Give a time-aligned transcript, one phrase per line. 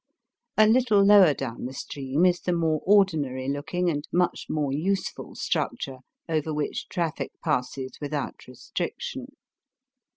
[0.57, 5.35] A little lower down the stream is the more ordinary looking and much more useful
[5.35, 9.27] structure over which traffic passes without restriction.